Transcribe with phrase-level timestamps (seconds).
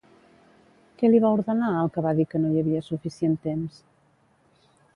[1.01, 3.79] Què li va ordenar el que va dir que no hi havia suficient temps?